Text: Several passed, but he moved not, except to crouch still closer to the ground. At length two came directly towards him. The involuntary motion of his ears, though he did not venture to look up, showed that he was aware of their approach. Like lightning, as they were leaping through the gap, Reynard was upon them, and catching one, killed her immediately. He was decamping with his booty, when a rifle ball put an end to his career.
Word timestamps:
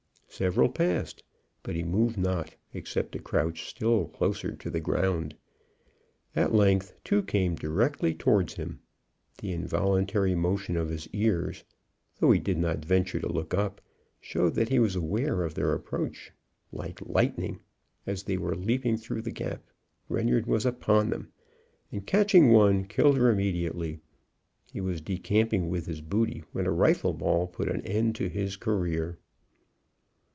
Several 0.33 0.69
passed, 0.69 1.23
but 1.61 1.75
he 1.75 1.83
moved 1.83 2.17
not, 2.17 2.55
except 2.73 3.11
to 3.11 3.19
crouch 3.19 3.67
still 3.69 4.07
closer 4.07 4.53
to 4.53 4.69
the 4.71 4.79
ground. 4.79 5.35
At 6.37 6.53
length 6.55 6.95
two 7.03 7.21
came 7.21 7.53
directly 7.53 8.15
towards 8.15 8.53
him. 8.55 8.79
The 9.39 9.51
involuntary 9.51 10.33
motion 10.33 10.77
of 10.77 10.89
his 10.89 11.07
ears, 11.09 11.63
though 12.17 12.31
he 12.31 12.39
did 12.39 12.57
not 12.57 12.83
venture 12.83 13.19
to 13.19 13.27
look 13.31 13.53
up, 13.53 13.81
showed 14.21 14.55
that 14.55 14.69
he 14.69 14.79
was 14.79 14.95
aware 14.95 15.43
of 15.43 15.53
their 15.53 15.73
approach. 15.73 16.31
Like 16.71 17.01
lightning, 17.05 17.59
as 18.07 18.23
they 18.23 18.37
were 18.37 18.55
leaping 18.55 18.95
through 18.97 19.21
the 19.23 19.31
gap, 19.31 19.61
Reynard 20.09 20.47
was 20.47 20.65
upon 20.65 21.09
them, 21.11 21.27
and 21.91 22.07
catching 22.07 22.49
one, 22.51 22.85
killed 22.85 23.17
her 23.17 23.29
immediately. 23.29 23.99
He 24.71 24.79
was 24.81 25.01
decamping 25.01 25.69
with 25.69 25.85
his 25.85 25.99
booty, 26.01 26.41
when 26.53 26.65
a 26.65 26.71
rifle 26.71 27.13
ball 27.13 27.45
put 27.47 27.67
an 27.69 27.81
end 27.81 28.15
to 28.15 28.27
his 28.29 28.55
career. 28.55 29.19